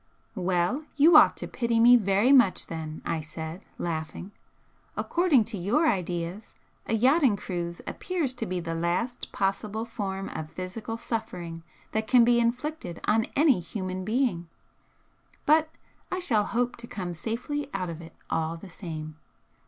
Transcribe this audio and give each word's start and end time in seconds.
"Well, 0.33 0.85
you 0.95 1.15
ought 1.15 1.37
to 1.37 1.47
pity 1.47 1.79
me 1.79 1.95
very 1.95 2.31
much, 2.33 2.65
then!" 2.65 3.03
I 3.05 3.21
said, 3.21 3.61
laughing 3.77 4.31
"According 4.97 5.43
to 5.53 5.59
your 5.59 5.87
ideas, 5.87 6.55
a 6.87 6.95
yachting 6.95 7.35
cruise 7.35 7.81
appears 7.85 8.33
to 8.33 8.47
be 8.47 8.59
the 8.59 8.73
last 8.73 9.31
possible 9.31 9.85
form 9.85 10.27
of 10.29 10.49
physical 10.49 10.97
suffering 10.97 11.61
that 11.91 12.07
can 12.07 12.23
be 12.25 12.39
inflicted 12.39 12.99
on 13.05 13.27
any 13.35 13.59
human 13.59 14.03
being. 14.03 14.47
But 15.45 15.69
I 16.11 16.17
shall 16.17 16.45
hope 16.45 16.77
to 16.77 16.87
come 16.87 17.13
safely 17.13 17.69
out 17.71 17.91
of 17.91 18.01
it 18.01 18.15
all 18.27 18.57
the 18.57 18.71
same!" 18.71 19.17